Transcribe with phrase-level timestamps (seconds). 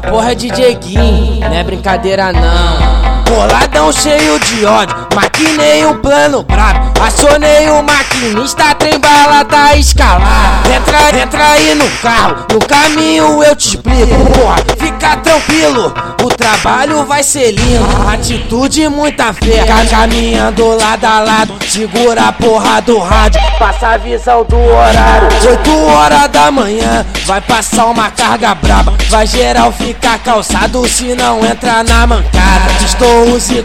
[0.00, 3.22] porra é de Dieguinho, não é brincadeira não.
[3.24, 6.90] Boladão cheio de ódio, maquinei um plano brabo.
[7.00, 10.68] Acionei o maquinista, trem bala tá escalado.
[10.70, 14.14] Entra, entra aí no carro, no caminho eu te explico.
[14.32, 18.08] Porra, fica tranquilo, o trabalho vai ser lindo.
[18.08, 21.54] Atitude muita fé, caminhando lado a lado.
[21.66, 25.28] Segura a porra do rádio, passa a visão do horário.
[25.48, 28.94] 8 horas da manhã, vai passar uma carga braba.
[29.08, 32.70] Vai geral ficar calçado se não entra na mancada.
[32.84, 33.62] Estou use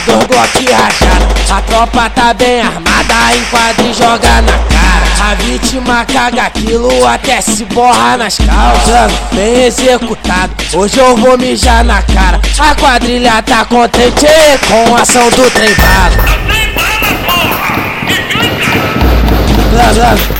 [0.00, 1.26] 4062 Glock rachado.
[1.50, 5.30] A tropa tá bem armada, enquadra e joga na cara.
[5.30, 9.12] A vítima caga aquilo até se borra nas calças.
[9.32, 12.40] Bem executado, hoje eu vou mijar na cara.
[12.58, 14.26] A quadrilha tá contente
[14.68, 16.38] com a ação do trem bala.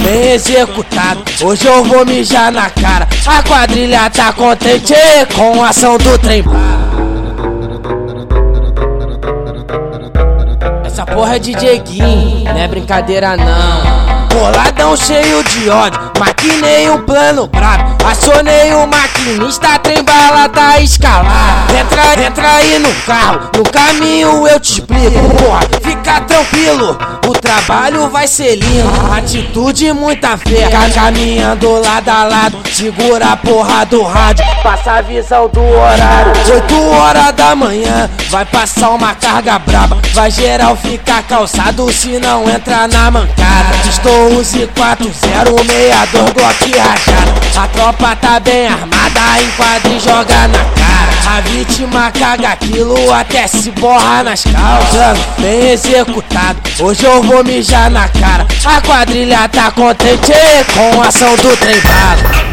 [0.01, 1.23] bem executado.
[1.43, 3.09] Hoje eu vou mijar na cara.
[3.27, 4.95] A quadrilha tá contente
[5.35, 6.43] com a ação do trem
[10.99, 14.27] Essa porra é de Dieguinho, não é brincadeira não.
[14.37, 17.97] Boladão cheio de ódio, maquinei um plano brabo.
[18.05, 21.73] Acionei o maquinista, trem bala tá escalado.
[21.73, 25.37] Entra, entra aí no carro, no caminho eu te explico.
[25.37, 25.61] Porra,
[26.39, 29.13] tranquilo, o trabalho vai ser lindo.
[29.13, 32.59] Atitude muita fé, caminhando lado a lado.
[32.73, 36.33] Segura a porra do rádio, passa a visão do horário.
[36.53, 39.99] 8 horas da manhã, vai passar uma carga braba.
[40.13, 43.77] Vai geral ficar calçado se não entra na mancada.
[43.89, 47.39] Estou use 4062 Glock rachado.
[47.59, 50.88] A tropa tá bem armada, enquadra e joga na cara.
[51.29, 55.19] A vítima caga aquilo até se borra nas calças.
[55.39, 58.47] Bem executado, hoje eu vou mijar na cara.
[58.65, 60.33] A quadrilha tá contente
[60.75, 62.49] com a ação do trem bala.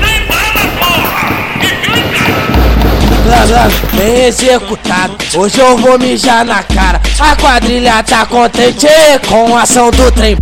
[3.96, 5.16] bem executado.
[5.36, 7.02] Hoje eu vou mijar na cara.
[7.20, 8.88] A quadrilha tá contente
[9.28, 10.38] com a ação do trem.